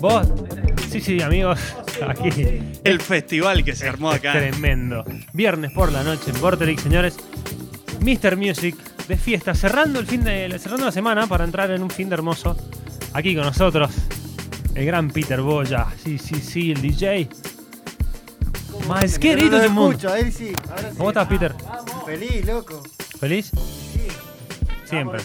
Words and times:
Vos, 0.00 0.26
sí, 0.90 1.00
sí, 1.00 1.20
amigos, 1.22 1.58
aquí 2.06 2.28
El 2.84 3.00
festival 3.00 3.64
que 3.64 3.74
se 3.74 3.88
armó 3.88 4.12
es 4.12 4.18
acá. 4.18 4.32
tremendo. 4.32 5.04
Viernes 5.32 5.72
por 5.72 5.92
la 5.92 6.02
noche 6.02 6.30
en 6.30 6.40
Vorterix, 6.40 6.82
señores. 6.82 7.16
Mr. 8.00 8.36
Music 8.36 8.76
de 9.08 9.16
fiesta, 9.16 9.54
cerrando 9.54 9.98
el 9.98 10.06
fin 10.06 10.22
de 10.22 10.56
cerrando 10.58 10.86
la 10.86 10.92
semana 10.92 11.26
para 11.26 11.44
entrar 11.44 11.70
en 11.70 11.82
un 11.82 11.90
fin 11.90 12.08
de 12.08 12.14
hermoso. 12.14 12.56
Aquí 13.12 13.34
con 13.34 13.44
nosotros, 13.44 13.90
el 14.74 14.86
gran 14.86 15.10
Peter 15.10 15.40
Boya. 15.40 15.86
Sí, 16.02 16.18
sí, 16.18 16.36
sí, 16.36 16.70
el 16.72 16.80
DJ. 16.80 17.28
Más 18.86 19.14
no 19.14 19.20
querido 19.20 19.58
del 19.58 19.70
mundo. 19.70 19.90
escucho, 19.92 20.12
a 20.12 20.18
él 20.20 20.32
sí. 20.32 20.52
Ahora 20.70 20.90
sí. 20.90 20.96
¿Cómo 20.96 21.10
estás, 21.10 21.28
Peter? 21.28 21.54
Feliz, 22.06 22.46
loco. 22.46 22.82
¿Feliz? 23.18 23.50
Sí. 23.92 24.06
Siempre. 24.84 25.20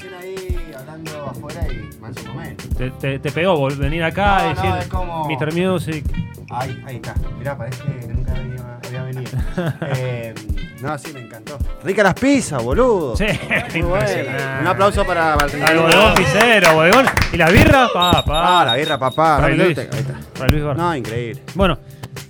Hablando 0.94 1.26
afuera 1.26 1.62
y 1.72 2.00
manso 2.00 2.28
momento. 2.28 2.64
Te, 2.78 2.90
te- 2.92 3.20
te 3.20 3.32
pegó 3.32 3.68
venir 3.76 4.04
acá 4.04 4.38
No, 4.38 4.44
y 4.44 4.54
no, 4.54 4.62
decir 4.62 4.82
es 4.82 4.88
como- 4.88 5.28
Mr. 5.28 5.54
Music. 5.54 6.06
Ahí, 6.52 6.84
ahí 6.86 6.96
está. 6.98 7.16
Mirá, 7.40 7.58
parece 7.58 7.82
que 7.84 8.08
nunca 8.14 8.32
había, 8.34 8.80
había 8.86 9.04
venido. 9.04 9.32
eh, 9.98 10.36
no, 10.82 10.98
sí, 11.00 11.12
me 11.14 11.22
encantó. 11.22 11.58
Rica 11.84 12.04
las 12.04 12.14
pizzas, 12.14 12.62
boludo. 12.64 13.16
Sí, 13.16 13.26
Muy 13.26 13.80
impresionante. 13.82 14.62
Un 14.62 14.68
aplauso 14.68 15.04
para 15.06 15.36
Martín. 15.36 15.64
Al 15.64 15.80
bodegón 15.80 16.14
Picero, 16.14 16.74
bodegón. 16.76 17.06
¿Y 17.32 17.38
la 17.38 17.50
birra? 17.50 17.88
Pa, 17.92 18.24
pa. 18.24 18.62
Ah, 18.62 18.66
la 18.66 18.76
birra, 18.76 19.00
papá. 19.00 19.50
Luis. 19.50 19.70
lute. 19.70 19.90
Ahí 19.92 20.00
está. 20.00 20.14
Fray 20.36 20.52
Luis 20.52 20.64
Bar. 20.64 20.78
No, 20.78 20.96
increíble. 20.96 21.42
Bueno, 21.56 21.80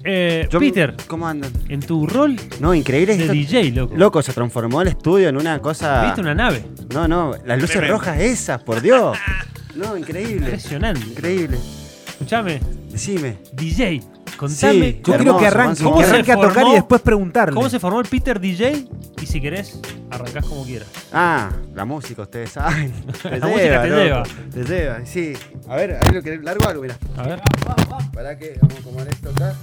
eh, 0.04 0.48
Yo- 0.50 0.60
Peter, 0.60 0.96
¿Cómo 1.08 1.28
andan? 1.28 1.52
en 1.70 1.80
tu 1.80 2.06
rol 2.08 2.36
No, 2.60 2.74
increíble. 2.74 3.16
de 3.18 3.24
esto- 3.24 3.34
DJ, 3.34 3.72
loco. 3.72 3.96
Loco, 3.96 4.22
se 4.22 4.34
transformó 4.34 4.82
el 4.82 4.90
estudio 4.90 5.30
en 5.30 5.38
una 5.38 5.60
cosa. 5.60 6.04
¿Viste 6.06 6.22
una 6.22 6.36
nave? 6.36 6.66
No, 6.94 7.08
no, 7.08 7.32
las 7.46 7.58
luces 7.58 7.72
Tremendo. 7.78 7.98
rojas 8.00 8.20
esas, 8.20 8.62
por 8.64 8.82
Dios. 8.82 9.18
No, 9.76 9.98
increíble. 9.98 10.36
Impresionante. 10.36 11.02
Increíble. 11.02 11.58
Escuchame, 12.08 12.60
Decime. 12.92 13.38
DJ, 13.54 14.02
contame 14.38 14.52
Sí, 14.74 15.02
Yo 15.04 15.14
Hermoso, 15.16 15.24
quiero 15.24 15.38
que 15.40 15.48
arranque, 15.48 15.68
Manso. 15.68 15.84
que 15.86 15.90
¿Cómo 15.90 16.04
se 16.04 16.10
arranque 16.12 16.32
a 16.32 16.36
tocar 16.36 16.54
formó? 16.54 16.70
y 16.70 16.74
después 16.76 17.02
preguntarle. 17.02 17.56
cómo 17.56 17.70
se 17.72 17.80
formó 17.80 18.00
el 18.00 18.06
Peter 18.08 18.40
DJ 18.40 18.88
y 19.20 19.26
si 19.26 19.42
querés, 19.42 19.80
arrancás 20.12 20.46
como 20.46 20.64
quieras. 20.64 20.88
Ah, 21.12 21.50
la 21.74 21.86
música, 21.86 22.22
ustedes 22.22 22.52
saben. 22.52 22.92
Te 23.24 23.40
La 23.40 23.48
música 23.48 23.82
te 23.82 23.90
loco. 23.90 24.02
lleva. 24.04 24.24
Te 24.54 24.64
lleva, 24.64 25.06
sí. 25.08 25.34
A 25.68 25.76
ver, 25.76 25.94
ahí 26.06 26.14
lo 26.14 26.22
que 26.22 26.38
largo 26.38 26.68
algo, 26.70 26.82
mira. 26.84 26.96
A 27.18 27.24
ver. 27.24 27.42
Para 28.14 28.38
que 28.38 28.56
vamos 28.62 28.76
a 28.78 28.80
acomodar 28.80 29.08
esto 29.08 29.30
acá. 29.32 29.56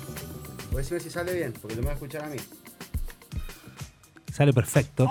Voy 0.70 0.76
a 0.78 0.82
decirme 0.82 1.00
si 1.00 1.10
sale 1.10 1.34
bien, 1.34 1.52
porque 1.60 1.74
te 1.76 1.80
me 1.80 1.86
va 1.86 1.92
a 1.92 1.94
escuchar 1.94 2.24
a 2.24 2.28
mí. 2.28 2.36
Sale 4.32 4.52
perfecto. 4.52 5.10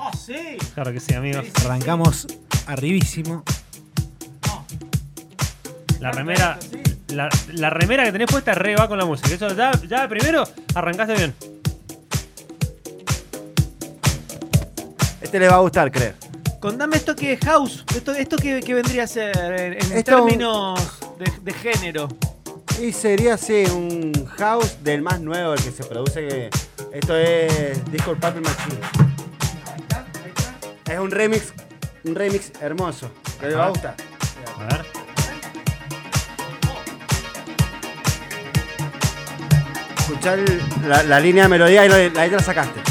Claro 0.73 0.91
que 0.93 0.99
sí, 0.99 1.13
amigos. 1.13 1.45
Arrancamos 1.66 2.27
arribísimo. 2.67 3.43
La 5.99 6.11
remera, 6.13 6.57
la, 7.09 7.27
la 7.51 7.69
remera 7.69 8.05
que 8.05 8.11
tenés 8.13 8.27
puesta 8.31 8.53
re 8.53 8.75
va 8.75 8.88
con 8.88 8.97
la 8.97 9.03
música. 9.05 9.29
Eso 9.33 9.53
ya, 9.53 9.71
ya 9.88 10.07
primero 10.07 10.43
arrancaste 10.73 11.13
bien. 11.16 11.35
Este 15.21 15.39
les 15.39 15.51
va 15.51 15.55
a 15.55 15.59
gustar, 15.59 15.91
creo. 15.91 16.13
Contame 16.61 16.95
esto 16.97 17.16
que 17.16 17.33
es 17.33 17.39
house, 17.41 17.85
esto, 17.95 18.13
esto 18.13 18.35
que, 18.38 18.61
que 18.61 18.73
vendría 18.73 19.03
a 19.03 19.07
ser 19.07 19.35
en, 19.38 19.73
en 19.73 19.97
Esto- 19.97 20.16
términos 20.25 20.79
de, 21.19 21.31
de 21.41 21.53
género. 21.53 22.07
Y 22.80 22.94
sería 22.94 23.33
así, 23.33 23.66
un 23.66 24.11
house 24.38 24.77
del 24.83 25.02
más 25.02 25.19
nuevo, 25.19 25.53
el 25.53 25.61
que 25.61 25.72
se 25.72 25.83
produce. 25.83 26.27
Que... 26.27 26.49
Esto 26.94 27.16
es 27.16 27.83
Disco 27.91 28.16
Paper 28.16 28.41
Machine. 28.41 28.80
Es 30.89 30.97
un 31.00 31.11
remix, 31.11 31.53
un 32.05 32.16
remix 32.16 32.52
hermoso. 32.61 33.11
Que 33.39 33.47
les 33.47 33.57
va 33.57 33.66
a 33.66 33.69
gustar. 33.69 33.95
A 34.57 34.63
ver. 34.63 34.85
Escuchar 40.00 40.39
la, 40.88 41.03
la 41.03 41.19
línea 41.19 41.44
de 41.44 41.50
melodía 41.50 41.85
y 41.85 41.89
lo- 41.89 41.95
ahí 42.19 42.30
te 42.30 42.35
la 42.35 42.39
sacaste. 42.44 42.81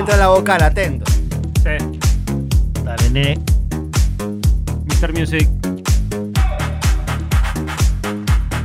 Adentro 0.00 0.14
de 0.16 0.20
la 0.22 0.28
vocal, 0.28 0.62
atento. 0.62 1.04
Sí. 1.62 2.00
Dale, 2.82 3.10
nene. 3.10 3.38
Mr. 4.86 5.12
Music. 5.12 5.46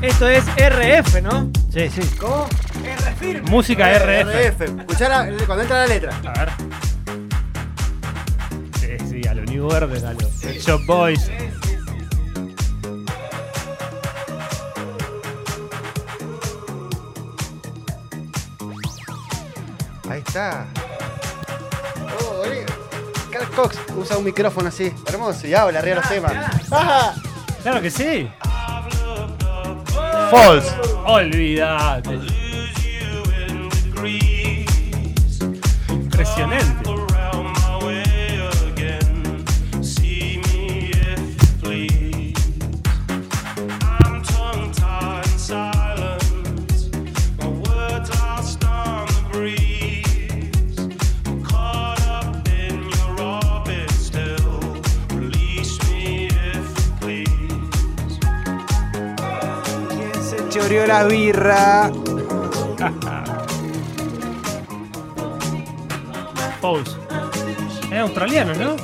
Esto 0.01 0.29
es 0.29 0.45
RF, 0.55 1.21
¿no? 1.21 1.51
Sí, 1.73 1.89
sí. 1.89 2.01
¿Cómo? 2.21 2.47
R 2.85 3.15
firme. 3.19 3.49
Música 3.51 3.91
RF. 3.91 4.29
RF. 4.31 4.61
Escuchá 4.79 5.09
la- 5.09 5.45
cuando 5.45 5.63
entra 5.63 5.79
la 5.81 5.87
letra. 5.87 6.13
A 6.25 6.39
ver. 6.45 6.49
Sí, 8.79 9.05
sí, 9.21 9.27
a 9.27 9.33
los 9.33 9.45
New 9.49 9.67
Verdes, 9.67 10.05
a 10.05 10.13
los 10.13 10.23
Pet 10.41 10.57
Shop 10.61 10.85
Boys. 10.87 11.29
Ahí 20.09 20.19
está. 20.25 20.67
Cox 23.55 23.77
usa 23.95 24.17
un 24.17 24.25
micrófono 24.25 24.67
así, 24.67 24.93
hermoso, 25.07 25.47
y 25.47 25.53
habla 25.53 25.79
arriba 25.79 25.95
de 25.95 26.01
los 26.01 26.09
temas. 26.09 26.33
Ajá. 26.71 27.13
Claro 27.63 27.81
que 27.81 27.89
sí. 27.89 28.29
False. 30.29 30.69
Olvídate. 31.05 32.19
Impresionante. 35.89 36.74
Birra? 61.07 61.91
Pose. 66.61 66.91
Es 67.91 67.99
australiano, 67.99 68.53
¿no? 68.55 68.75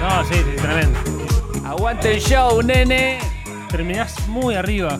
No, 0.00 0.24
sí, 0.24 0.34
sí, 0.34 0.56
tremendo. 0.56 0.98
Aguante 1.64 2.14
el 2.14 2.20
show, 2.20 2.62
nene. 2.62 3.18
Terminás 3.70 4.28
muy 4.28 4.54
arriba. 4.54 4.98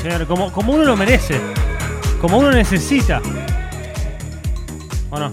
Señor, 0.00 0.26
como, 0.26 0.52
como 0.52 0.72
uno 0.72 0.84
lo 0.84 0.96
merece. 0.96 1.40
Como 2.20 2.38
uno 2.38 2.52
necesita. 2.52 3.20
¿O 5.10 5.18
no? 5.18 5.32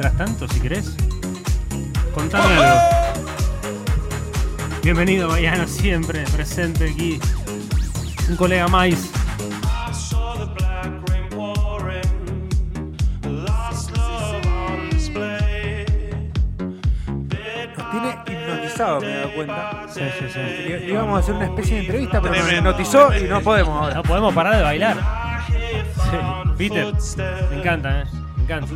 Mientras 0.00 0.16
tanto, 0.16 0.48
si 0.48 0.60
querés, 0.60 0.96
contame 2.14 2.54
algo. 2.54 2.80
Bienvenido, 4.82 5.28
Bayano, 5.28 5.66
siempre 5.66 6.24
presente 6.32 6.88
aquí. 6.90 7.20
Un 8.30 8.36
colega 8.36 8.66
más. 8.66 8.94
Nos 17.76 17.90
tiene 17.90 18.16
hipnotizado, 18.26 19.00
me 19.02 19.06
he 19.06 19.16
dado 19.16 19.34
cuenta. 19.34 19.86
Sí, 19.92 20.00
sí, 20.18 20.24
sí. 20.32 20.38
Le, 20.38 20.80
le 20.80 20.88
íbamos 20.88 21.16
a 21.16 21.18
hacer 21.18 21.34
una 21.34 21.44
especie 21.44 21.74
de 21.74 21.80
entrevista, 21.82 22.22
pero 22.22 22.36
nos 22.36 22.50
hipnotizó 22.50 23.14
y 23.18 23.24
no 23.24 23.42
podemos 23.42 23.82
ahora. 23.82 23.96
No 23.96 24.02
podemos 24.02 24.32
parar 24.32 24.56
de 24.56 24.62
bailar. 24.62 24.96
Sí. 25.46 26.16
Peter, 26.56 26.86
me 27.50 27.58
encanta, 27.58 28.00
¿eh? 28.00 28.04
Me 28.38 28.44
encanta. 28.44 28.74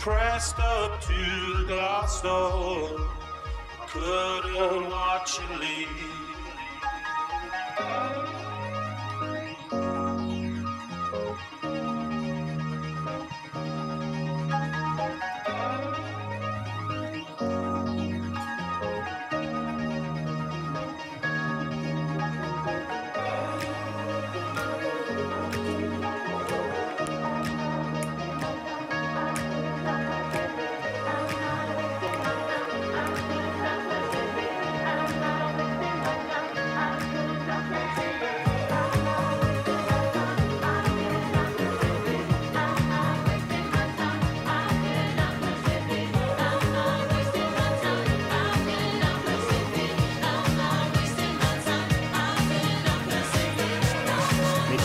Pressed 0.00 0.58
up 0.58 0.98
to 1.02 1.12
the 1.58 1.64
glass 1.68 2.22
door. 2.22 2.88
Couldn't 3.88 4.88
watch 4.88 5.38
you 5.38 5.58
leave. 5.58 6.19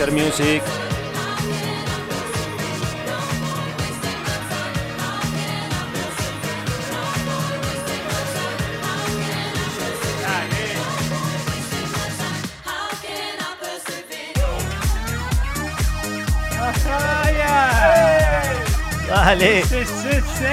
Mr. 0.06 0.12
Music. 0.12 0.62
Dale. 19.08 19.62
Sí, 19.64 19.84
sí, 19.84 20.20
sí. 20.38 20.44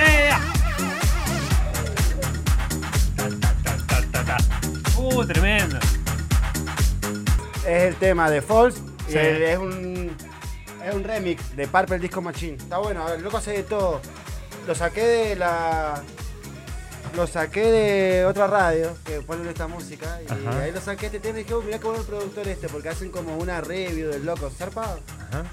Ta, 3.64 4.02
ta, 4.12 4.24
ta. 4.24 4.38
Uh, 4.98 5.26
tremendo. 5.26 5.78
Es 7.66 7.84
el 7.84 7.96
tema 7.96 8.30
de 8.32 8.42
Falls. 8.42 8.93
Sí. 9.14 9.18
el- 9.20 9.44
es 9.44 9.58
un. 9.58 10.18
Es 10.86 10.94
un 10.94 11.04
remix 11.04 11.56
de 11.56 11.66
Purple 11.68 12.00
Disco 12.00 12.22
Machine. 12.22 12.58
Está 12.58 12.78
bueno, 12.80 13.08
el 13.14 13.22
loco 13.24 13.38
hace 13.38 13.52
de 13.52 13.64
todo. 13.64 14.02
Lo 14.68 14.76
saqué 14.76 15.02
de 15.02 15.36
la. 15.38 16.02
Lo 17.16 17.28
saqué 17.28 17.62
de 17.72 18.26
otra 18.26 18.48
radio 18.48 18.98
que 19.06 19.22
ponen 19.22 19.48
esta 19.48 19.68
música. 19.68 20.20
Y 20.28 20.32
Ajá. 20.32 20.60
ahí 20.62 20.72
lo 20.72 20.82
saqué 20.82 21.06
este 21.06 21.20
tema 21.20 21.40
y 21.40 21.44
dije, 21.44 21.54
"Oh, 21.54 21.62
mirá 21.62 21.78
qué 21.78 21.86
bueno 21.86 22.02
el 22.02 22.08
productor 22.08 22.48
este, 22.48 22.68
porque 22.70 22.90
hacen 22.90 23.10
como 23.12 23.38
una 23.38 23.62
review 23.62 24.10
del 24.12 24.26
loco. 24.26 24.50
¿Zarpado? 24.50 25.00
Ajá. 25.30 25.44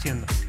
Creciendo. 0.00 0.39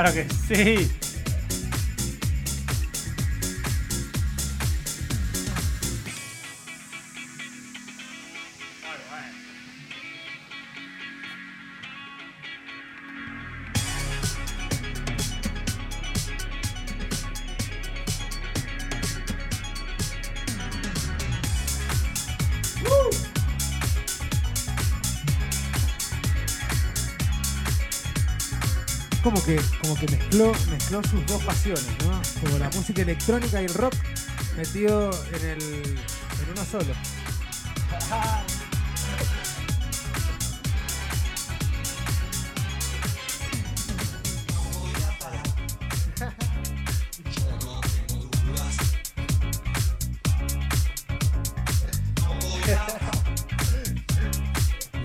Claro 0.00 0.14
que 0.14 0.26
sí. 0.48 0.99
Como 29.30 29.44
que, 29.44 29.60
como 29.80 29.94
que 29.94 30.08
mezcló, 30.08 30.52
mezcló 30.72 31.00
sus 31.04 31.24
dos 31.26 31.40
pasiones, 31.44 31.86
¿no? 32.04 32.20
Como 32.40 32.58
la 32.58 32.68
música 32.70 33.02
electrónica 33.02 33.62
y 33.62 33.66
el 33.66 33.74
rock 33.74 33.94
metido 34.56 35.12
en 35.36 35.50
el. 35.50 35.62
en 35.62 36.50
uno 36.50 36.64
solo. 36.68 36.92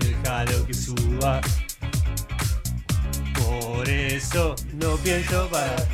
Déjalo 0.00 0.66
que 0.66 0.74
suba. 0.74 1.40
Por 3.86 3.94
eso 3.94 4.56
no 4.72 4.96
pienso 4.96 5.48
parar. 5.48 5.86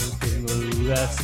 No 0.00 0.16
tengo 0.20 0.54
dudas. 0.54 1.16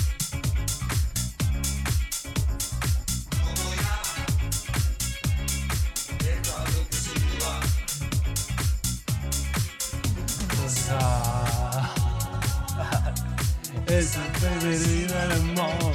Es 13.86 14.18
el 14.18 15.32
amor. 15.32 15.94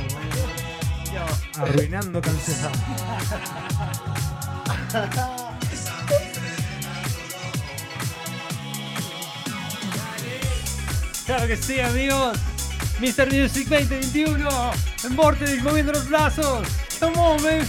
Arruinando 1.59 2.19
canciones. 2.19 2.71
Claro 11.25 11.47
que 11.47 11.55
sí, 11.55 11.79
amigos. 11.79 12.37
Mr. 12.99 13.31
Music 13.31 13.67
2021. 13.69 14.71
En 15.05 15.15
Vortex 15.15 15.63
moviendo 15.63 15.93
los 15.93 16.09
brazos. 16.09 16.67
Come 16.99 17.17
on, 17.17 17.43
man. 17.43 17.67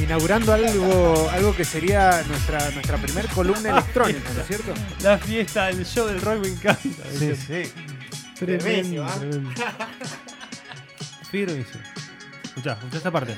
Inaugurando 0.00 0.52
algo, 0.52 1.30
algo 1.30 1.54
que 1.54 1.64
sería 1.64 2.22
nuestra, 2.26 2.70
nuestra 2.70 2.96
primer 2.98 3.28
columna 3.28 3.70
electrónica, 3.70 4.30
¿no 4.34 4.40
es 4.40 4.46
cierto? 4.46 4.74
La 5.02 5.18
fiesta, 5.18 5.70
el 5.70 5.84
show 5.84 6.06
del 6.06 6.20
rock 6.20 6.40
me 6.40 6.48
encanta. 6.48 7.04
Sí, 7.18 7.36
sí. 7.36 7.72
Tremendo, 8.34 9.06
tremendo. 9.06 9.50
Firmísimo. 11.30 11.82
Escuchá, 12.44 12.72
escuchá 12.72 12.96
esta 12.96 13.10
parte. 13.10 13.36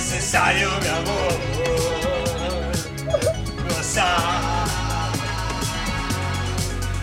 Necesario, 0.00 0.70
mi 0.80 0.88
amor. 0.88 1.32
Gozar. 3.68 4.40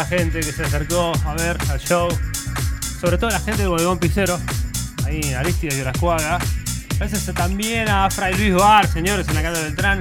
gente 0.09 0.41
que 0.41 0.53
se 0.53 0.65
acercó 0.65 1.12
a 1.25 1.35
ver 1.35 1.59
al 1.71 1.79
show. 1.79 2.09
Sobre 3.00 3.19
todo 3.19 3.31
la 3.31 3.41
gente 3.41 3.62
de 3.62 3.69
Bodegón 3.69 3.99
Picero. 3.99 4.38
Ahí 5.05 5.33
Aristides 5.35 5.77
y 5.77 5.81
Orascuaga. 5.83 6.38
Gracias 6.99 7.33
también 7.35 7.88
a 7.88 8.11
Fray 8.11 8.35
Luis 8.37 8.55
Bar, 8.55 8.91
señores, 8.91 9.29
en 9.29 9.35
la 9.35 9.43
calle 9.43 9.62
Beltrán. 9.62 10.00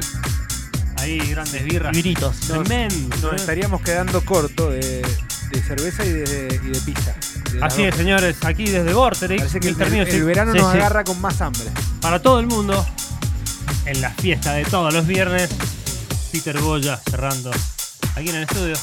Ahí 0.97 1.19
grandes 1.19 1.63
birras. 1.63 1.95
Vinitos. 1.95 2.39
Tremendo. 2.39 3.31
Nos 3.31 3.41
estaríamos 3.41 3.81
quedando 3.81 4.23
corto 4.25 4.71
de, 4.71 5.05
de 5.51 5.61
cerveza 5.61 6.03
y 6.03 6.09
de, 6.11 6.59
y 6.63 6.69
de 6.69 6.81
pizza. 6.81 7.13
De 7.51 7.63
Así 7.63 7.83
es, 7.83 7.95
señores, 7.95 8.37
aquí 8.43 8.65
desde 8.65 8.93
Vorterix, 8.93 9.41
Parece 9.41 9.59
que 9.59 9.67
el, 9.67 9.75
verano 10.25 10.53
Sí, 10.53 10.57
nos 10.57 10.71
sí. 10.71 10.77
agarra 10.77 11.03
con 11.03 11.21
más 11.21 11.39
hambre. 11.41 11.65
Para 12.01 12.21
todo 12.21 12.39
el 12.39 12.47
mundo, 12.47 12.83
en 13.85 14.01
la 14.01 14.09
fiesta 14.09 14.53
de 14.53 14.65
todos 14.65 14.93
los 14.93 15.05
viernes, 15.05 15.49
Peter 16.31 16.59
Boya 16.59 16.99
cerrando 17.09 17.51
aquí 18.15 18.29
en 18.29 18.35
el 18.37 18.43
estudio. 18.43 18.75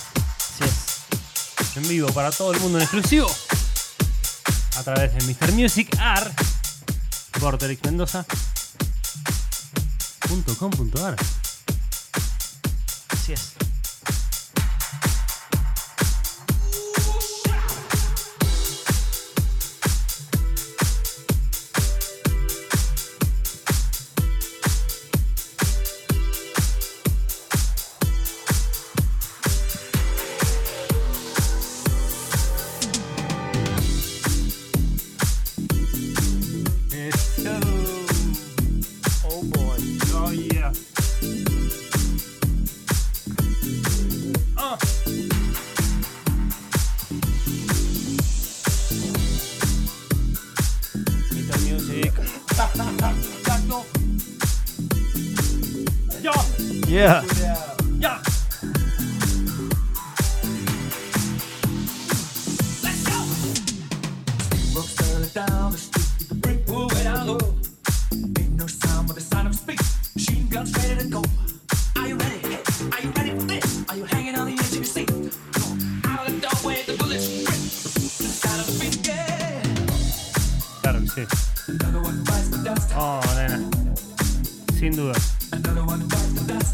En 1.76 1.88
vivo 1.88 2.12
para 2.12 2.30
todo 2.30 2.52
el 2.52 2.60
mundo 2.60 2.78
en 2.78 2.84
exclusivo 2.84 3.28
a 4.76 4.82
través 4.84 5.12
de 5.14 5.24
Mr. 5.24 5.52
Music 5.52 5.88
Art 5.98 6.32
Vorterix 7.40 7.82
Mendoza 7.84 8.24
com 10.58 11.04
ar. 11.04 11.16
Así 13.10 13.32
es. 13.32 13.53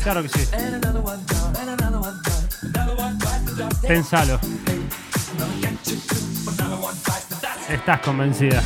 Claro 0.03 0.23
que 0.23 0.29
sí. 0.29 0.49
Pensalo. 3.87 4.41
Estás 7.69 8.01
convencida. 8.01 8.63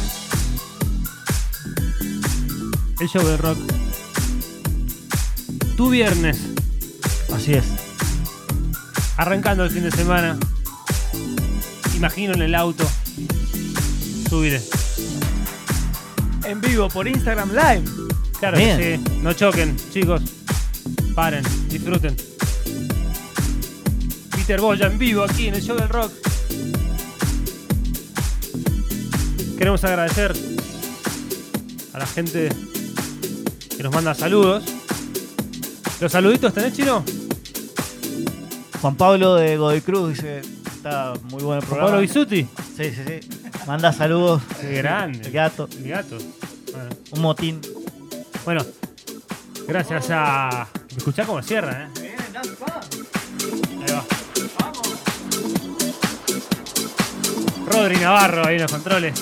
El 3.01 3.09
show 3.09 3.27
del 3.27 3.39
rock. 3.39 3.59
Tu 5.77 5.91
viernes. 5.91 6.39
Así 7.35 7.55
es. 7.55 7.65
Arrancando 9.17 9.65
el 9.65 9.71
fin 9.71 9.83
de 9.83 9.91
semana. 9.91 10.39
Imagino 11.97 12.35
en 12.35 12.43
el 12.43 12.55
auto. 12.55 12.85
Subiré. 14.29 14.63
En 16.45 16.61
vivo 16.61 16.89
por 16.89 17.09
Instagram 17.09 17.51
Live. 17.51 17.85
Claro 18.39 18.59
Bien. 18.59 18.79
que 18.79 18.97
sí. 18.99 19.21
No 19.23 19.33
choquen, 19.33 19.77
chicos. 19.93 20.23
Paren, 21.15 21.45
disfruten. 21.69 22.17
Peter 24.35 24.61
Boya 24.61 24.87
en 24.87 24.99
vivo 24.99 25.23
aquí 25.23 25.47
en 25.47 25.55
el 25.55 25.63
show 25.63 25.77
del 25.77 25.89
rock. 25.89 26.13
Queremos 29.57 29.85
agradecer 29.85 30.35
a 31.93 31.99
la 31.99 32.07
gente 32.07 32.49
que 33.77 33.83
nos 33.85 33.95
manda 33.95 34.13
saludos. 34.15 34.65
¿Los 36.01 36.11
saluditos 36.11 36.53
tenés, 36.53 36.75
chino? 36.75 37.05
Juan 38.81 38.97
Pablo 38.97 39.37
de 39.37 39.57
Godoy 39.57 39.81
Cruz 39.83 40.15
dice: 40.15 40.41
Está 40.67 41.15
muy 41.31 41.45
bueno 41.45 41.61
el 41.61 41.67
programa. 41.67 41.91
Pablo 41.91 42.03
Bisuti. 42.03 42.43
Sí, 42.77 42.91
sí, 42.91 43.03
sí. 43.07 43.29
Manda 43.69 43.93
saludos. 43.93 44.43
Qué 44.61 44.73
grande. 44.79 45.21
El 45.27 45.33
gato. 45.33 45.69
El 45.79 45.89
gato. 45.89 46.19
Bueno. 46.73 46.91
Un 47.13 47.23
motín. 47.23 47.61
Bueno, 48.45 48.63
gracias 49.69 50.09
a. 50.11 50.67
¿Me 50.95 50.99
escuchás 50.99 51.27
cómo 51.27 51.43
cierra, 51.43 51.89
eh? 51.97 52.15
Ahí 53.83 53.93
va. 53.93 54.05
Rodri 57.67 57.97
Navarro 57.97 58.47
ahí 58.47 58.55
en 58.55 58.63
los 58.63 58.71
controles. 58.71 59.21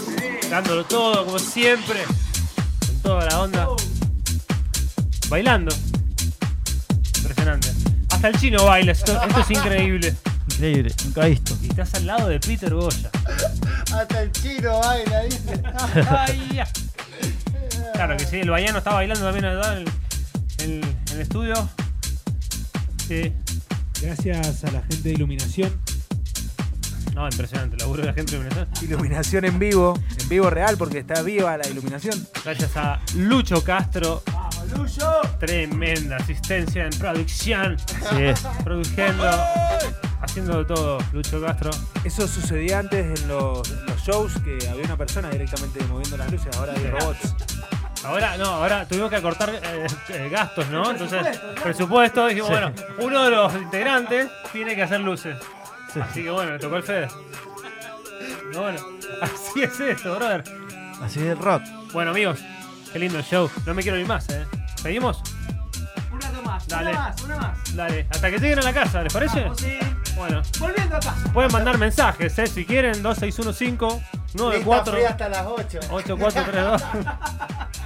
Dándolo 0.51 0.85
todo, 0.85 1.25
como 1.25 1.39
siempre. 1.39 2.05
Con 2.87 2.97
toda 2.99 3.25
la 3.25 3.41
onda. 3.41 3.69
Bailando. 5.31 5.75
Impresionante. 7.17 7.73
Hasta 8.11 8.29
el 8.29 8.39
chino 8.39 8.67
baila. 8.67 8.93
Esto, 8.93 9.19
esto 9.27 9.41
es 9.41 9.51
increíble. 9.51 10.15
Increíble. 10.51 10.95
Nunca 11.05 11.27
he 11.27 11.31
visto. 11.31 11.57
Y 11.63 11.69
estás 11.71 11.95
al 11.95 12.07
lado 12.07 12.29
de 12.29 12.39
Peter 12.39 12.75
Goya. 12.75 13.11
Hasta 13.95 14.23
el 14.23 14.31
chino 14.33 14.79
baila, 14.79 15.23
dice. 15.23 15.63
Ay, 16.11 16.51
ya. 16.53 16.69
Claro 17.95 18.17
que 18.19 18.27
sí, 18.27 18.41
el 18.41 18.51
Baiano 18.51 18.79
está 18.79 18.93
bailando 18.93 19.25
también 19.25 19.47
en 19.47 19.87
el, 20.59 20.92
en- 21.13 21.17
el 21.17 21.23
estudio. 21.23 21.69
Sí. 23.09 23.33
Gracias 24.01 24.65
a 24.65 24.71
la 24.73 24.81
gente 24.83 25.09
de 25.09 25.11
iluminación. 25.15 25.73
No, 27.15 27.29
impresionante, 27.29 27.77
laburo 27.77 28.01
de 28.03 28.09
la 28.09 28.15
gente 28.15 28.33
de 28.33 28.39
iluminación. 28.43 28.69
Iluminación 28.85 29.45
en 29.45 29.59
vivo, 29.59 29.99
en 30.19 30.29
vivo 30.29 30.49
real, 30.51 30.77
porque 30.79 30.99
está 30.99 31.21
viva 31.23 31.57
la 31.59 31.69
iluminación. 31.69 32.27
Gracias 32.45 32.77
a 32.77 33.01
Lucho 33.17 33.63
Castro. 33.63 34.23
Tremenda 35.39 36.17
asistencia 36.17 36.85
en 36.87 36.99
producción. 36.99 37.77
Así 38.11 38.23
es. 38.23 38.41
Produciendo. 38.65 39.31
Haciendo 40.23 40.59
de 40.59 40.65
todo, 40.65 40.99
Lucho 41.13 41.41
Castro. 41.43 41.71
Eso 42.05 42.27
sucedía 42.27 42.79
antes 42.79 43.21
en 43.21 43.29
los, 43.29 43.69
en 43.71 43.87
los 43.87 44.01
shows 44.03 44.33
que 44.43 44.67
había 44.69 44.85
una 44.85 44.97
persona 44.97 45.29
directamente 45.29 45.85
moviendo 45.85 46.17
las 46.17 46.31
luces, 46.33 46.57
ahora 46.57 46.73
hay 46.75 46.87
robots. 46.87 47.35
Ahora, 48.05 48.37
no, 48.37 48.47
ahora 48.47 48.85
tuvimos 48.87 49.11
que 49.11 49.17
acortar 49.17 49.51
eh, 49.55 49.87
eh, 50.09 50.29
gastos, 50.31 50.69
¿no? 50.69 50.91
Entonces, 50.91 51.39
presupuesto, 51.63 52.27
dijimos, 52.27 52.51
bueno, 52.51 52.73
uno 52.99 53.25
de 53.25 53.31
los 53.31 53.55
integrantes 53.55 54.29
tiene 54.53 54.75
que 54.75 54.83
hacer 54.83 55.01
luces. 55.01 55.37
Así 56.01 56.23
que 56.25 56.31
bueno, 56.31 56.53
le 56.53 56.59
tocó 56.59 56.77
el 56.77 56.83
Fede. 56.83 57.09
No, 58.53 58.63
bueno, 58.63 58.81
así 59.21 59.63
es 59.63 59.79
esto, 59.79 60.17
brother. 60.17 60.43
Así 61.01 61.21
es 61.21 61.27
el 61.27 61.39
rock. 61.39 61.63
Bueno, 61.93 62.11
amigos, 62.11 62.41
qué 62.93 62.99
lindo 62.99 63.19
el 63.19 63.25
show. 63.25 63.51
No 63.67 63.75
me 63.75 63.83
quiero 63.83 63.99
ir 63.99 64.07
más, 64.07 64.29
¿eh? 64.31 64.47
¿Seguimos? 64.77 65.23
Una 66.11 66.43
más, 66.43 66.67
Dale. 66.67 66.91
una 66.91 66.99
más, 67.01 67.23
una 67.23 67.37
más. 67.37 67.77
Dale, 67.77 68.07
hasta 68.11 68.31
que 68.31 68.39
lleguen 68.39 68.59
a 68.59 68.63
la 68.63 68.73
casa, 68.73 69.03
¿les 69.03 69.13
parece? 69.13 69.43
Vamos, 69.43 69.61
sí. 69.61 69.79
Bueno, 70.17 70.43
Volviendo 70.59 70.97
a 70.97 71.01
casa. 71.01 71.33
pueden 71.33 71.53
mandar 71.53 71.79
mensajes, 71.79 72.39
¿eh? 72.39 72.47
Si 72.47 72.65
quieren, 72.67 73.03
2615 73.03 73.97
Lista 73.97 74.39
94 74.39 74.93
fría 74.93 75.09
hasta 75.11 75.29
las 75.29 75.47
8. 75.47 75.81
8432. 75.91 76.83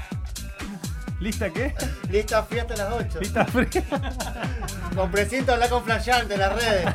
¿Lista 1.21 1.51
qué? 1.51 1.75
Lista 2.11 2.43
fría 2.45 2.63
hasta 2.63 2.77
las 2.77 2.93
8. 2.93 3.21
Lista 3.21 3.45
fría. 3.47 3.85
Con 4.95 5.11
precinto 5.11 5.53
habla 5.53 5.69
con 5.69 5.85
flasheante 5.85 6.35
en 6.35 6.41
las 6.41 6.55
redes. 6.55 6.95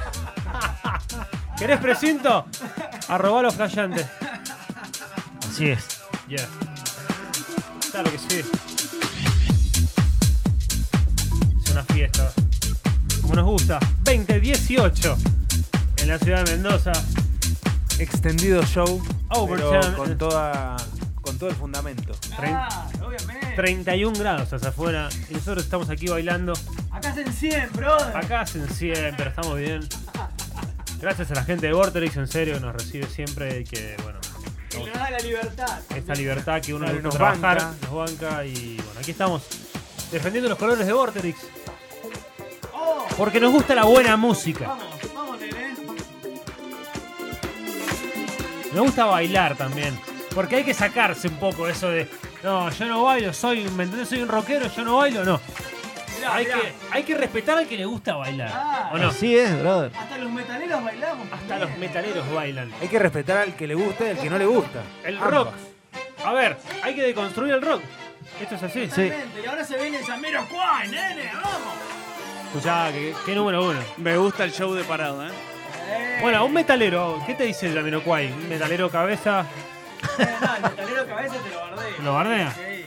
¿Querés 1.58 1.80
precinto? 1.80 2.46
Arroba 3.08 3.44
los 3.44 3.54
flashantes. 3.54 4.08
Así 5.48 5.70
es. 5.70 6.00
Yeah. 6.28 6.48
Claro 7.92 8.10
que 8.12 8.18
sí. 8.18 8.42
Es 11.64 11.72
una 11.72 11.84
fiesta. 11.84 12.32
Como 13.22 13.36
nos 13.36 13.46
gusta. 13.46 13.80
2018. 14.04 15.18
En 15.98 16.08
la 16.08 16.18
ciudad 16.18 16.44
de 16.46 16.54
Mendoza. 16.54 16.94
Extendido 18.00 18.64
show, 18.66 19.00
Overtime. 19.30 19.80
pero 19.80 19.96
con, 19.98 20.18
toda, 20.18 20.76
con 21.22 21.38
todo 21.38 21.50
el 21.50 21.56
fundamento. 21.56 22.14
Trein- 22.36 22.68
obviamente. 23.06 23.41
31 23.56 24.18
grados 24.20 24.52
hacia 24.54 24.70
afuera. 24.70 25.10
Y 25.30 25.34
nosotros 25.36 25.64
estamos 25.64 25.90
aquí 25.90 26.08
bailando. 26.08 26.54
Acá 26.92 27.10
hacen 27.10 27.32
100, 27.32 27.70
brother. 27.74 28.16
Acá 28.18 28.42
hacen 28.42 28.68
100, 28.68 29.16
pero 29.18 29.30
estamos 29.30 29.58
bien. 29.58 29.82
Gracias 31.00 31.32
a 31.32 31.36
la 31.36 31.44
gente 31.44 31.68
de 31.68 31.74
Vorterix, 31.74 32.16
en 32.18 32.28
serio, 32.28 32.54
que 32.56 32.60
nos 32.60 32.74
recibe 32.74 33.08
siempre 33.08 33.62
y 33.62 33.64
que, 33.64 33.96
bueno, 34.04 34.20
Que 34.70 34.78
nos 34.80 34.94
da 34.94 35.10
la 35.10 35.18
libertad. 35.20 35.80
esta 35.96 36.14
libertad 36.14 36.62
que 36.62 36.74
uno 36.74 36.86
le 36.86 36.92
Claro, 37.00 37.10
gusta 37.10 37.20
nos 37.26 37.38
trabajar, 37.40 37.58
banca. 37.58 37.88
nos 37.88 37.94
banca 38.20 38.46
y 38.46 38.76
bueno, 38.78 39.00
aquí 39.00 39.12
estamos 39.12 39.42
defendiendo 40.12 40.50
los 40.50 40.58
colores 40.60 40.86
de 40.86 40.94
Vorterix. 40.94 41.40
Oh, 42.74 43.06
Porque 43.18 43.40
nos 43.40 43.52
gusta 43.52 43.74
la 43.76 43.86
buena 43.86 44.16
música. 44.16 44.68
vamos, 44.68 44.86
vamos, 45.16 45.40
nene. 45.40 45.74
Me 48.74 48.80
gusta 48.80 49.06
bailar 49.06 49.56
también. 49.58 49.98
Porque 50.36 50.58
hay 50.58 50.64
que 50.64 50.74
sacarse 50.74 51.28
un 51.28 51.36
poco 51.38 51.68
eso 51.68 51.90
de. 51.90 52.08
No, 52.44 52.70
yo 52.72 52.86
no 52.86 53.04
bailo, 53.04 53.34
soy, 53.34 53.64
¿me 53.72 53.84
entendés? 53.84 54.10
Soy 54.10 54.22
un 54.22 54.28
rockero, 54.30 54.68
yo 54.68 54.84
no 54.84 54.98
bailo, 54.98 55.24
no. 55.24 55.40
hay, 56.32 56.46
Que, 56.46 56.74
hay 56.92 57.04
que 57.04 57.16
respetar 57.16 57.58
al 57.60 57.68
que 57.68 57.78
le 57.78 57.86
gusta 57.86 58.16
bailar. 58.16 58.90
¿O 58.94 58.98
no? 58.98 59.10
Así 59.10 59.38
es, 59.38 59.60
brother. 59.60 59.92
Hasta 59.96 60.18
los 60.18 60.32
metaleros 60.32 60.84
bailamos. 60.84 61.28
Hasta 61.32 61.60
los 61.60 61.78
metaleros 61.78 62.32
bailan. 62.34 62.72
Hay 62.82 62.88
que 62.88 63.00
respetar 63.00 63.38
al 63.38 63.56
que 63.56 63.68
le 63.68 63.76
gusta 63.76 64.06
y 64.06 64.10
al 64.10 64.18
que 64.20 64.30
no 64.30 64.38
le 64.40 64.46
gusta. 64.46 64.82
El 65.04 65.18
Ambas. 65.18 65.32
rock. 65.32 65.50
A 66.26 66.34
ver, 66.34 66.58
hay 66.84 66.96
que 66.96 67.02
deconstruir 67.04 67.54
el 67.54 67.62
rock. 67.62 67.82
Esto 68.42 68.56
es 68.56 68.64
así. 68.64 68.90
Sí. 68.90 69.12
Y 69.44 69.48
ahora 69.48 69.64
se 69.64 69.78
viene 69.80 70.04
Samero 70.04 70.44
Quay, 70.48 70.90
nene, 70.90 71.30
vamos. 71.34 71.74
Escuchá, 72.48 72.92
¿qué, 72.92 73.14
qué 73.26 73.36
número 73.36 73.66
uno? 73.66 73.80
Me 73.98 74.18
gusta 74.18 74.44
el 74.44 74.52
show 74.52 74.74
de 74.74 74.84
parado, 74.84 75.26
¿eh? 75.26 75.32
Bueno, 76.22 76.46
un 76.46 76.54
metalero, 76.54 77.22
¿qué 77.26 77.34
te 77.36 77.44
dice 77.46 77.68
el 77.68 77.76
Jamiroquai? 77.76 78.32
Un 78.32 78.50
metalero 78.50 78.90
cabeza, 78.90 79.42
Eh, 79.42 79.46
no, 80.20 80.56
el 80.56 80.62
metalero 80.64 81.08
cabeza 81.08 81.36
te 81.44 81.50
lo 81.50 81.60
bardea. 81.60 81.96
¿Te 81.98 82.04
lo 82.04 82.14
bardea? 82.14 82.52
Sí. 82.52 82.86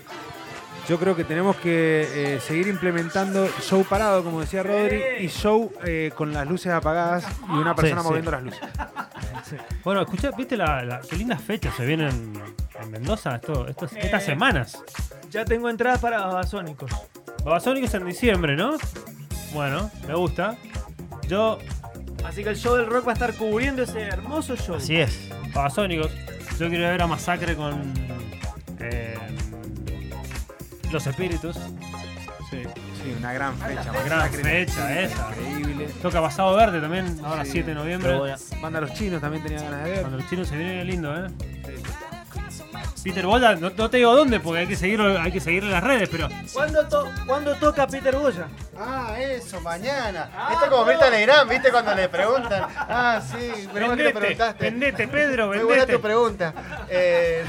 Yo 0.89 0.99
creo 0.99 1.17
que 1.17 1.25
tenemos 1.25 1.57
que 1.57 2.35
eh, 2.35 2.41
seguir 2.41 2.67
implementando 2.69 3.49
show 3.63 3.83
parado, 3.85 4.23
como 4.23 4.41
decía 4.43 4.63
Rodri, 4.63 5.03
y 5.21 5.29
show 5.29 5.73
eh, 5.87 6.11
con 6.15 6.33
las 6.35 6.47
luces 6.47 6.73
apagadas 6.73 7.25
y 7.49 7.53
una 7.53 7.75
persona 7.75 8.03
sí. 8.03 8.07
moviendo 8.09 8.31
las 8.31 8.43
luces. 8.43 8.61
Bueno, 9.83 10.03
escuchá, 10.03 10.31
¿viste 10.37 10.57
la, 10.57 10.83
la- 10.85 11.01
qué 11.01 11.17
lindas 11.17 11.41
fechas 11.41 11.75
se 11.75 11.87
vienen 11.87 12.33
en 12.83 12.91
Mendoza 12.91 13.37
esto, 13.37 13.67
estos- 13.67 13.93
estas 13.95 14.23
Eh. 14.23 14.27
semanas? 14.27 14.83
Ya 15.31 15.45
tengo 15.47 15.69
entradas 15.71 16.01
para 16.01 16.19
Babasónicos. 16.27 16.91
Babasónicos 17.45 17.93
en 17.95 18.05
diciembre, 18.07 18.55
¿no? 18.57 18.77
Bueno, 19.53 19.91
me 20.07 20.15
gusta. 20.15 20.57
Yo, 21.29 21.59
Así 22.27 22.43
que 22.43 22.51
el 22.51 22.57
show 22.57 22.75
del 22.77 22.87
rock 22.87 23.07
va 23.07 23.11
a 23.11 23.15
estar 23.15 23.35
cubriendo 23.35 23.83
ese 23.83 24.01
hermoso 24.01 24.57
show. 24.57 24.77
Así 24.77 24.97
es. 24.99 25.29
Babasónicos, 25.53 26.11
yo 26.59 26.69
quiero 26.69 26.85
ver 26.89 27.03
a 27.03 27.07
Masacre 27.07 27.57
con 27.57 27.93
eh, 28.81 29.15
Los 30.91 31.07
Espíritus. 31.07 31.57
Sí, 32.51 32.63
sí, 32.63 33.15
una 33.19 33.33
gran 33.33 33.57
fecha. 33.59 33.83
Gran 34.05 34.19
masacre, 34.19 34.43
fecha 34.43 35.01
esa. 35.01 35.29
Increíble. 35.31 35.89
Toca 36.03 36.21
Pasado 36.21 36.55
Verde 36.57 36.81
también, 36.81 37.19
ahora 37.25 37.45
Sí. 37.45 37.53
7 37.53 37.69
de 37.71 37.75
noviembre. 37.75 38.19
Banda 38.61 38.81
Los 38.81 38.93
Chinos 38.95 39.21
también 39.21 39.43
tenía 39.43 39.63
ganas 39.63 39.85
de 39.85 39.91
ver. 39.91 40.01
Cuando 40.01 40.19
los 40.19 40.29
chinos 40.31 40.49
se 40.49 40.57
vienen 40.57 40.87
lindo, 40.87 41.15
¿eh? 41.17 41.29
Peter 43.05 43.27
Bolla, 43.27 43.55
no, 43.55 43.69
no 43.71 43.91
te 43.91 43.99
digo 43.99 44.17
dónde 44.17 44.41
porque 44.41 44.61
hay 44.61 44.67
que 44.67 44.77
seguirlo, 44.77 45.21
hay 45.21 45.31
que 45.31 45.41
seguirlo 45.41 45.69
en 45.69 45.75
las 45.75 45.85
redes, 45.85 46.09
pero 46.11 46.29
¿Cuándo, 46.53 46.89
to- 46.89 47.09
¿Cuándo 47.27 47.55
toca 47.57 47.87
Peter 47.87 48.17
Goya? 48.17 48.49
Ah, 48.79 49.15
eso, 49.21 49.61
mañana. 49.61 50.31
Ah, 50.35 50.49
Esto 50.55 50.65
es 50.65 50.71
como 50.71 50.85
no. 50.87 50.91
Mirta 50.91 51.11
Legrand, 51.11 51.51
¿viste? 51.51 51.71
Cuando 51.71 51.95
le 51.95 52.09
preguntan. 52.09 52.67
Ah, 52.79 53.21
sí, 53.23 53.69
pero 53.73 53.91
que 53.91 53.97
le 53.97 54.03
vendete, 54.05 54.19
preguntaste. 54.19 54.65
vendete, 54.65 55.09
Pedro, 55.09 55.47
Muy 55.49 55.59
buena 55.59 55.71
vendete. 55.85 55.93
tu 55.93 56.01
pregunta. 56.01 56.55
Eh, 56.89 57.45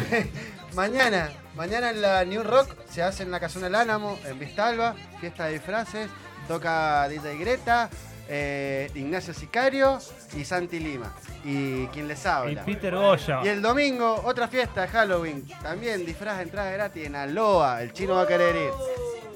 mañana, 0.75 1.29
mañana 1.55 1.89
en 1.89 2.01
la 2.01 2.25
New 2.25 2.43
Rock 2.43 2.69
se 2.89 3.01
hace 3.01 3.23
en 3.23 3.31
la 3.31 3.39
Casona 3.39 3.65
del 3.67 3.75
Álamo, 3.75 4.19
en 4.25 4.37
Vistalba, 4.37 4.93
fiesta 5.21 5.45
de 5.45 5.53
disfraces. 5.53 6.09
Toca 6.49 7.07
DJ 7.07 7.37
Greta, 7.37 7.89
eh, 8.27 8.89
Ignacio 8.95 9.33
Sicario 9.33 9.99
y 10.35 10.43
Santi 10.45 10.79
Lima. 10.79 11.13
Y 11.43 11.87
quien 11.87 12.07
les 12.07 12.23
Y 12.23 12.27
habla. 12.27 12.65
Peter 12.65 12.95
Goya. 12.95 13.41
Y 13.43 13.47
el 13.49 13.61
domingo, 13.61 14.21
otra 14.25 14.47
fiesta 14.47 14.81
de 14.81 14.87
Halloween. 14.87 15.47
También 15.61 16.05
disfraz 16.05 16.37
de 16.37 16.43
entrada 16.43 16.71
gratis 16.71 17.05
en 17.05 17.15
Aloha. 17.15 17.81
El 17.81 17.93
chino 17.93 18.15
va 18.15 18.21
a 18.23 18.27
querer 18.27 18.55
ir. 18.55 18.71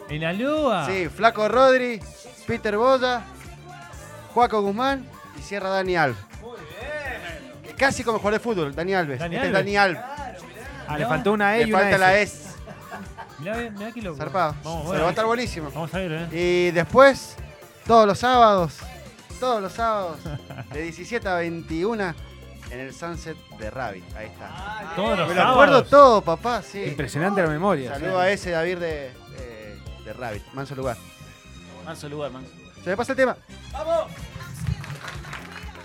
En 0.10 0.24
Aloha. 0.24 0.86
Sí, 0.88 1.08
Flaco 1.10 1.48
Rodri, 1.48 2.00
Peter 2.48 2.76
Boya, 2.78 3.22
Juaco 4.34 4.62
Guzmán 4.62 5.06
y 5.38 5.42
Sierra 5.42 5.70
Dani 5.70 5.96
Alves. 5.96 6.18
Casi 7.78 8.04
como 8.04 8.18
jugador 8.18 8.40
de 8.40 8.44
fútbol, 8.44 8.76
Dani 8.76 8.94
Alves. 8.94 9.20
Dani 9.20 9.36
este 9.36 9.48
es 9.48 9.56
Alves. 9.56 9.66
Dani 9.66 9.78
Alves. 9.78 10.04
Ah, 10.88 10.98
le 10.98 11.06
faltó 11.06 11.32
una 11.32 11.56
E 11.56 11.60
Le 11.62 11.68
y 11.68 11.74
una 11.74 11.80
falta 11.82 11.96
S. 11.96 12.00
la 12.00 12.20
S. 12.20 12.50
Mirá, 13.40 13.56
mirá 13.70 13.92
qué 13.92 14.02
loco. 14.02 14.18
Zarpado. 14.18 14.56
Vamos, 14.64 14.80
Pero 14.82 14.88
bueno, 14.88 15.02
va 15.04 15.08
a 15.08 15.12
estar 15.12 15.26
buenísimo. 15.26 15.70
Vamos 15.74 15.94
a 15.94 16.02
ir, 16.02 16.12
¿eh? 16.12 16.28
Y 16.32 16.72
después, 16.72 17.38
todos 17.90 18.06
los 18.06 18.20
sábados, 18.20 18.78
todos 19.40 19.64
los 19.64 19.74
sábados, 19.74 20.20
de 20.72 20.84
17 20.84 21.28
a 21.28 21.38
21, 21.38 22.14
en 22.70 22.80
el 22.80 22.94
Sunset 22.94 23.36
de 23.58 23.72
Rabbit. 23.72 24.04
Ahí 24.16 24.28
está. 24.28 24.94
Todos 24.96 25.18
los 25.18 25.28
Me 25.28 25.34
lo 25.34 25.42
acuerdo 25.42 25.84
todo, 25.84 26.22
papá, 26.22 26.62
sí. 26.62 26.84
Impresionante 26.84 27.42
la 27.42 27.48
memoria. 27.48 27.96
Saludo 27.96 28.20
a 28.20 28.30
ese 28.30 28.52
David 28.52 28.78
de, 28.78 29.12
de, 29.32 29.82
de 30.06 30.14
Rabbit, 30.14 30.44
manso 30.54 30.76
lugar. 30.76 30.98
Manso 31.84 32.08
lugar, 32.08 32.30
manso. 32.30 32.52
Se 32.84 32.92
me 32.92 32.96
pasa 32.96 33.14
el 33.14 33.16
tema. 33.16 33.36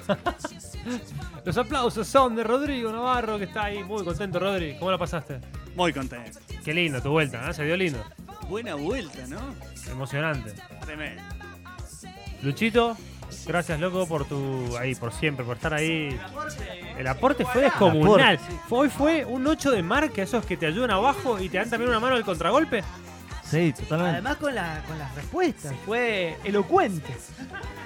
Los 1.47 1.57
aplausos 1.57 2.07
son 2.07 2.37
de 2.37 2.45
Rodrigo 2.45 2.93
Navarro, 2.93 3.39
que 3.39 3.45
está 3.45 3.65
ahí 3.65 3.83
muy 3.83 4.05
contento, 4.05 4.39
Rodri. 4.39 4.77
¿Cómo 4.79 4.91
la 4.91 4.99
pasaste? 4.99 5.41
Muy 5.75 5.95
contento. 5.95 6.39
Qué 6.63 6.75
lindo 6.75 7.01
tu 7.01 7.13
vuelta, 7.13 7.41
¿no? 7.41 7.55
Se 7.55 7.65
dio 7.65 7.79
lindo. 7.79 8.05
Buena 8.47 8.75
vuelta, 8.75 9.27
¿no? 9.27 9.41
Emocionante. 9.91 10.53
Tremendo. 10.85 11.23
Luchito, 12.45 12.97
gracias, 13.47 13.81
loco, 13.81 14.07
por 14.07 14.25
tu. 14.27 14.77
ahí, 14.79 14.95
por 14.95 15.13
siempre, 15.13 15.45
por 15.45 15.57
estar 15.57 15.75
ahí. 15.75 16.17
El 16.99 17.07
aporte 17.07 17.45
fue 17.45 17.63
descomunal. 17.63 18.39
Hoy 18.71 18.89
fue 18.89 19.25
un 19.25 19.47
8 19.47 19.71
de 19.73 19.83
marca, 19.83 20.23
esos 20.23 20.45
que 20.47 20.57
te 20.57 20.67
ayudan 20.67 20.91
abajo 20.91 21.41
y 21.41 21.49
te 21.49 21.57
dan 21.59 21.71
también 21.71 21.91
una 21.91 22.01
mano 22.01 22.17
al 22.17 22.25
contragolpe. 22.25 22.83
Sí, 23.45 23.73
totalmente. 23.73 24.13
Además 24.15 24.37
con, 24.37 24.55
la, 24.55 24.83
con 24.87 24.99
las 24.99 25.15
respuestas. 25.15 25.75
Fue 25.85 26.37
elocuente. 26.45 27.15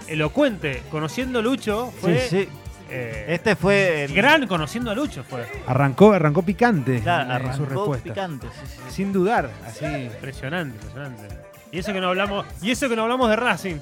Elocuente, 0.06 0.82
conociendo 0.90 1.40
a 1.40 1.42
Lucho, 1.42 1.92
fue. 2.00 2.20
Sí, 2.20 2.44
sí. 2.44 2.48
eh, 2.88 3.26
Este 3.28 3.56
fue 3.56 4.04
el. 4.04 4.14
gran 4.14 4.46
conociendo 4.46 4.90
a 4.90 4.94
Lucho, 4.94 5.22
fue. 5.24 5.46
Arrancó, 5.66 6.12
arrancó 6.12 6.42
picante 6.42 7.00
Claro, 7.00 7.32
arrancó 7.32 7.56
su 7.56 7.66
respuesta. 7.66 8.04
picante. 8.04 8.46
Sí, 8.48 8.66
sí. 8.76 8.80
Sin 8.90 9.12
dudar, 9.12 9.50
así. 9.66 9.84
Impresionante, 9.84 10.76
impresionante. 10.76 11.28
Y 11.70 11.78
eso 11.80 11.92
que 11.92 12.00
no 12.00 12.08
hablamos, 12.08 12.46
y 12.62 12.70
eso 12.70 12.88
que 12.88 12.96
no 12.96 13.02
hablamos 13.02 13.28
de 13.28 13.36
Racing. 13.36 13.76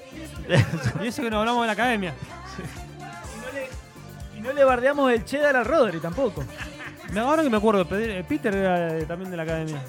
y 1.02 1.06
eso 1.06 1.22
que 1.22 1.30
no 1.30 1.40
hablamos 1.40 1.62
de 1.62 1.66
la 1.68 1.72
academia. 1.72 2.14
Y 4.36 4.40
no 4.40 4.52
le 4.52 4.64
bardeamos 4.64 5.12
el 5.12 5.24
cheddar 5.24 5.56
a 5.56 5.64
Rodri 5.64 5.98
tampoco. 6.00 6.44
Me- 7.12 7.20
Ahora 7.20 7.42
que 7.42 7.50
me 7.50 7.56
acuerdo, 7.56 7.86
Pe- 7.86 8.24
Peter 8.24 8.54
era 8.54 8.78
de- 8.92 9.06
también 9.06 9.30
de 9.30 9.36
la 9.36 9.42
academia. 9.44 9.80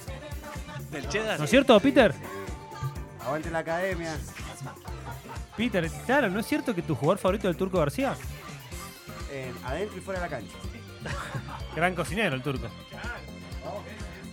Del 0.91 1.09
cheddar. 1.09 1.37
¿No 1.39 1.45
es 1.45 1.49
cierto, 1.49 1.79
Peter? 1.79 2.13
Aguante 3.25 3.49
la 3.49 3.59
academia. 3.59 4.15
Peter, 5.57 5.89
claro, 6.05 6.29
¿no 6.29 6.39
es 6.39 6.45
cierto 6.45 6.73
que 6.75 6.81
tu 6.83 6.93
jugador 6.95 7.17
favorito 7.17 7.47
es 7.47 7.51
el 7.53 7.57
Turco 7.57 7.79
García? 7.79 8.15
En- 9.33 9.55
adentro 9.65 9.97
y 9.97 10.01
fuera 10.01 10.19
de 10.21 10.25
la 10.29 10.37
cancha. 10.37 10.53
Gran 11.75 11.95
cocinero 11.95 12.35
el 12.35 12.41
turco. 12.41 12.67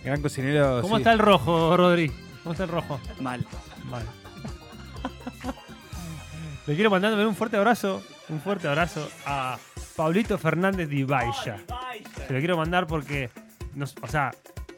Gran 0.03 0.21
cocinero. 0.21 0.81
¿Cómo 0.81 0.95
sí. 0.97 1.01
está 1.01 1.13
el 1.13 1.19
rojo, 1.19 1.75
Rodri? 1.75 2.11
¿Cómo 2.45 2.53
está 2.53 2.65
el 2.65 2.69
rojo? 2.69 2.99
Mal. 3.21 3.43
Vale. 3.85 4.05
Le 6.67 6.75
quiero 6.75 6.91
mandar 6.91 7.13
un 7.13 7.35
fuerte 7.35 7.57
abrazo, 7.57 8.03
un 8.29 8.39
fuerte 8.39 8.67
abrazo 8.67 9.09
a 9.25 9.57
Pablito 9.95 10.37
Fernández 10.37 10.87
de 10.87 10.97
Ibaixa. 10.97 11.57
Se 12.27 12.31
lo 12.31 12.37
quiero 12.37 12.55
mandar 12.55 12.85
porque, 12.85 13.31
nos, 13.73 13.95
o 13.99 14.07
sea, 14.07 14.29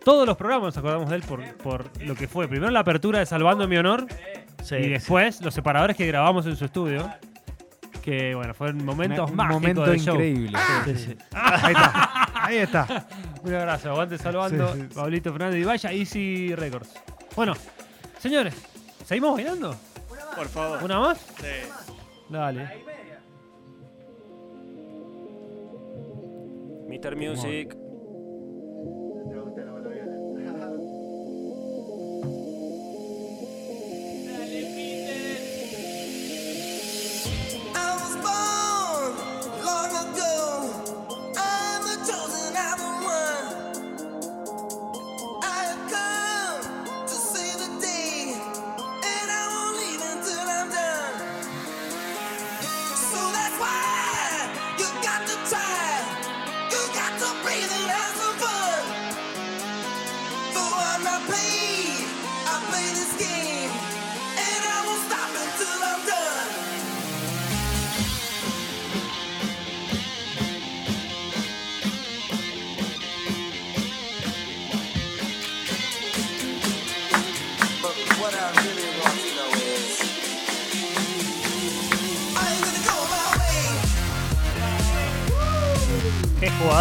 todos 0.06 0.26
los 0.26 0.38
programas 0.38 0.68
nos 0.68 0.78
acordamos 0.78 1.10
de 1.10 1.18
él 1.18 1.24
por, 1.24 1.44
por 1.58 2.02
lo 2.02 2.16
que 2.16 2.30
fue. 2.30 2.48
Primero 2.48 2.72
la 2.72 2.80
apertura 2.80 3.20
de 3.20 3.26
Salvando 3.26 3.68
mi 3.68 3.76
Honor 3.76 4.08
Sí, 4.64 4.76
y 4.76 4.88
después 4.88 5.42
los 5.42 5.54
separadores 5.54 5.98
que 5.98 6.08
grabamos 6.08 6.46
en 6.46 6.56
su 6.56 6.64
estudio. 6.64 7.12
Que 8.02 8.34
bueno, 8.34 8.54
fueron 8.54 8.86
momentos 8.86 9.30
un 9.30 9.36
mágicos 9.36 9.62
momento 9.62 9.86
del 9.86 10.00
show. 10.00 10.16
increíble. 10.16 10.58
sí, 10.86 10.96
sí. 10.96 11.18
Ahí 11.34 11.74
está. 11.74 12.22
Ahí 12.34 12.58
está. 12.60 13.08
Un 13.44 13.54
abrazo, 13.54 13.90
aguante 13.92 14.18
salvando. 14.18 14.74
Sí, 14.74 14.82
sí. 14.84 14.96
Pablito 14.96 15.34
Fernández 15.34 15.56
de 15.56 15.60
Ibaixa, 15.60 15.92
Easy 15.92 16.56
Records. 16.56 16.94
Bueno, 17.38 17.54
señores, 18.18 18.56
¿seguimos 19.06 19.36
bailando? 19.36 19.76
Por 20.36 20.48
favor. 20.48 20.84
¿Una 20.84 21.00
más? 21.00 21.20
Sí. 21.20 21.70
Dale. 22.30 22.84
Mr. 26.88 27.16
Music. 27.16 27.78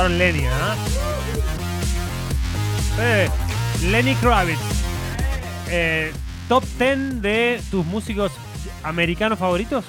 Lenny, 0.05 0.45
¿ah? 0.47 0.77
Eh, 3.01 3.31
Lenny 3.83 4.15
Kravitz. 4.17 4.61
Eh, 5.69 6.13
¿Top 6.49 6.63
10 6.79 7.23
de 7.23 7.63
tus 7.71 7.85
músicos 7.87 8.31
americanos 8.83 9.39
favoritos? 9.39 9.85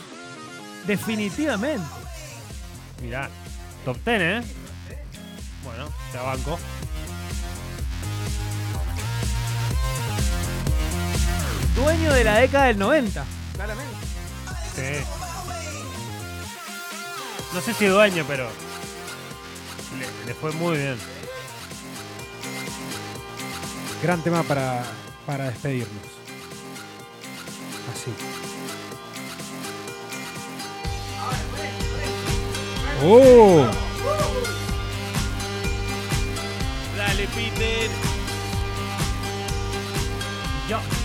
Definitivamente. 0.87 1.85
Mirá, 3.01 3.29
top 3.83 3.97
10, 4.05 4.21
¿eh? 4.21 4.41
Bueno, 5.63 5.89
te 6.11 6.17
banco. 6.17 6.57
Dueño 11.75 12.13
de 12.13 12.23
la 12.23 12.37
década 12.37 12.65
del 12.65 12.79
90. 12.79 13.25
Claramente. 13.53 13.93
Sí. 14.73 15.03
No 17.53 17.61
sé 17.61 17.73
si 17.73 17.85
dueño, 17.85 18.23
pero 18.27 18.49
le, 19.97 20.25
le 20.25 20.33
fue 20.33 20.51
muy 20.53 20.77
bien. 20.77 20.97
Gran 24.01 24.21
tema 24.21 24.43
para, 24.43 24.83
para 25.25 25.45
despedirnos. 25.45 26.03
Así. 27.91 28.11
¡Oh! 33.03 33.65
Dale, 36.97 37.27
Peter. 37.27 37.89
Yo. 40.69 40.96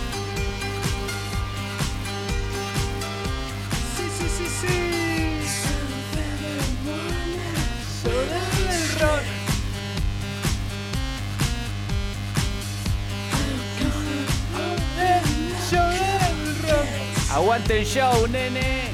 Aguante 17.43 17.79
el 17.79 17.85
show, 17.85 18.25
nene. 18.27 18.93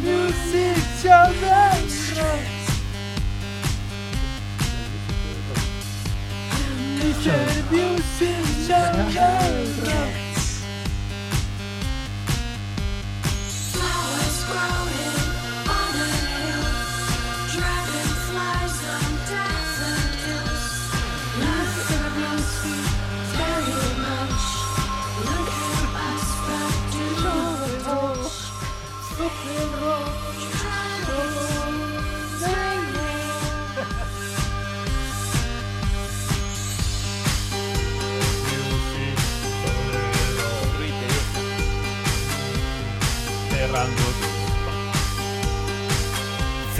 Music 0.00 0.76
show 1.02 1.32
rock. 1.42 2.40
Music 7.72 8.44
show 8.68 10.25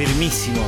Firmísimo. 0.07 0.63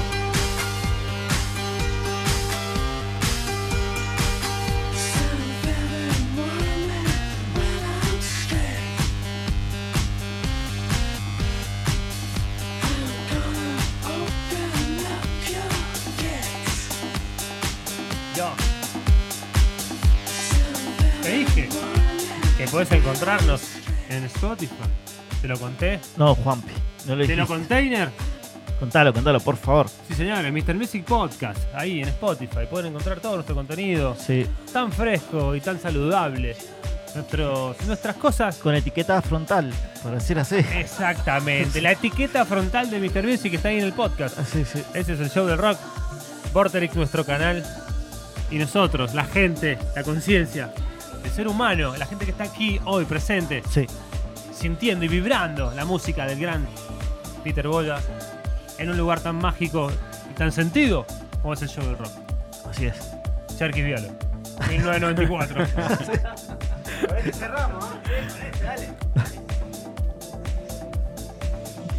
Yo. 18.36 18.50
Te 21.22 21.30
dije 21.30 21.68
que 22.56 22.66
puedes 22.66 22.90
encontrarnos 22.90 23.62
en 24.08 24.24
Spotify. 24.24 24.74
¿Te 25.40 25.46
lo 25.46 25.56
conté? 25.58 26.00
No, 26.16 26.34
Juanpi. 26.34 26.72
No 27.06 27.14
lo 27.14 27.24
¿Te 27.24 27.36
lo 27.36 27.46
container? 27.46 28.10
Contalo, 28.78 29.12
contalo, 29.12 29.40
por 29.40 29.56
favor. 29.56 29.88
Sí, 30.06 30.14
señores, 30.14 30.52
Mr. 30.52 30.74
Music 30.76 31.04
Podcast, 31.04 31.58
ahí 31.74 32.00
en 32.00 32.08
Spotify. 32.08 32.60
Pueden 32.70 32.88
encontrar 32.88 33.18
todo 33.20 33.34
nuestro 33.34 33.54
contenido. 33.56 34.14
Sí. 34.16 34.46
Tan 34.72 34.92
fresco 34.92 35.54
y 35.56 35.60
tan 35.60 35.80
saludable. 35.80 36.56
Nuestros, 37.14 37.76
nuestras 37.86 38.16
cosas. 38.16 38.58
Con 38.58 38.74
etiqueta 38.76 39.20
frontal, 39.22 39.72
por 40.02 40.12
decir 40.12 40.38
así. 40.38 40.56
Exactamente. 40.56 41.80
La 41.80 41.92
etiqueta 41.92 42.44
frontal 42.44 42.88
de 42.90 43.00
Mr. 43.00 43.26
Music 43.26 43.54
está 43.54 43.68
ahí 43.70 43.78
en 43.78 43.84
el 43.84 43.92
podcast. 43.94 44.38
Sí, 44.44 44.64
sí. 44.64 44.80
Ese 44.94 45.14
es 45.14 45.20
el 45.20 45.30
show 45.30 45.46
del 45.46 45.58
rock. 45.58 45.78
Vorterix, 46.52 46.94
nuestro 46.94 47.24
canal. 47.24 47.64
Y 48.50 48.58
nosotros, 48.58 49.12
la 49.14 49.24
gente, 49.24 49.76
la 49.96 50.02
conciencia, 50.04 50.72
el 51.24 51.30
ser 51.30 51.48
humano, 51.48 51.96
la 51.96 52.06
gente 52.06 52.24
que 52.24 52.30
está 52.30 52.44
aquí 52.44 52.80
hoy 52.84 53.04
presente, 53.06 53.62
Sí. 53.68 53.86
sintiendo 54.54 55.04
y 55.04 55.08
vibrando 55.08 55.72
la 55.74 55.84
música 55.84 56.24
del 56.26 56.38
gran 56.40 56.66
Peter 57.44 57.66
Boya 57.68 57.98
en 58.78 58.90
un 58.90 58.96
lugar 58.96 59.20
tan 59.20 59.36
mágico 59.36 59.90
y 60.30 60.34
tan 60.34 60.52
sentido 60.52 61.04
como 61.42 61.54
es 61.54 61.62
el 61.62 61.68
show 61.68 61.84
del 61.84 61.98
rock. 61.98 62.12
Así 62.70 62.86
es. 62.86 63.12
Cherkis 63.56 63.84
Vialo, 63.84 64.08
1994. 64.68 65.66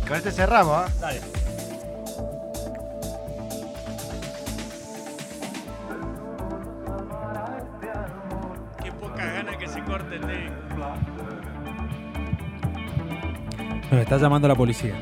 Con 0.08 0.18
este 0.18 0.32
cerramos, 0.32 0.76
¿ah? 0.76 0.88
Dale. 1.00 1.22
Qué 8.84 8.92
poca 8.94 9.26
gana 9.26 9.58
que 9.58 9.68
se 9.68 9.84
corte 9.84 10.16
el 10.16 10.22
de. 10.22 10.50
Nos 13.92 14.02
está 14.02 14.18
llamando 14.18 14.48
la 14.48 14.56
policía. 14.56 14.96